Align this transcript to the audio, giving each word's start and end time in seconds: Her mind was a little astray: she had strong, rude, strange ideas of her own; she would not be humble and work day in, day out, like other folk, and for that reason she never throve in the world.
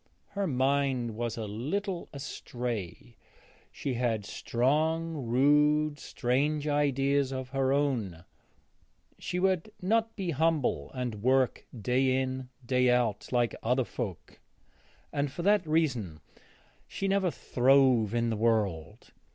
Her 0.29 0.47
mind 0.47 1.15
was 1.15 1.37
a 1.37 1.45
little 1.45 2.09
astray: 2.11 3.17
she 3.71 3.93
had 3.93 4.25
strong, 4.25 5.15
rude, 5.27 5.99
strange 5.99 6.67
ideas 6.67 7.31
of 7.31 7.49
her 7.49 7.71
own; 7.71 8.25
she 9.19 9.37
would 9.37 9.71
not 9.79 10.15
be 10.15 10.31
humble 10.31 10.89
and 10.95 11.21
work 11.21 11.67
day 11.79 12.19
in, 12.19 12.49
day 12.65 12.89
out, 12.89 13.31
like 13.31 13.53
other 13.61 13.85
folk, 13.85 14.39
and 15.13 15.31
for 15.31 15.43
that 15.43 15.67
reason 15.67 16.19
she 16.87 17.07
never 17.07 17.29
throve 17.29 18.15
in 18.15 18.31
the 18.31 18.35
world. 18.37 19.11